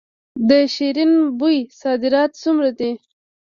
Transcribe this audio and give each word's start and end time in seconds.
د 0.49 0.51
شیرین 0.73 1.13
بویې 1.39 1.61
صادرات 1.81 2.31
څومره 2.43 2.69
دي؟ 2.79 2.91